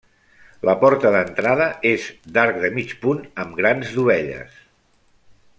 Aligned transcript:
La 0.67 0.73
porta 0.83 1.11
d'entrada 1.15 1.67
és 1.91 2.07
d'arc 2.39 2.59
de 2.65 2.73
mig 2.81 2.97
punt 3.07 3.23
amb 3.45 3.57
grans 3.63 3.95
dovelles. 3.99 4.61